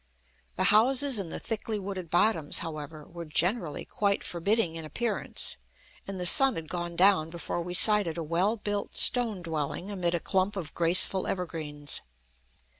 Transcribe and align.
The 0.55 0.63
houses 0.73 1.19
in 1.19 1.29
the 1.29 1.37
thickly 1.37 1.77
wooded 1.77 2.09
bottoms, 2.09 2.57
however, 2.65 3.05
were 3.05 3.23
generally 3.23 3.85
quite 3.85 4.23
forbidding 4.23 4.75
in 4.75 4.83
appearance, 4.83 5.57
and 6.07 6.19
the 6.19 6.25
sun 6.25 6.55
had 6.55 6.69
gone 6.69 6.95
down 6.95 7.29
before 7.29 7.61
we 7.61 7.75
sighted 7.75 8.17
a 8.17 8.23
well 8.23 8.57
built 8.57 8.97
stone 8.97 9.43
dwelling 9.43 9.91
amid 9.91 10.15
a 10.15 10.19
clump 10.19 10.55
of 10.55 10.73
graceful 10.73 11.27
evergreens. 11.27 12.01